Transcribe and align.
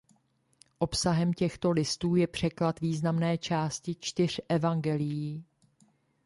Obsahem 0.79 1.33
těchto 1.33 1.71
listů 1.71 2.15
je 2.15 2.27
překlad 2.27 2.79
významné 2.79 3.37
části 3.37 3.95
čtyř 3.99 4.41
evangelií. 4.49 5.43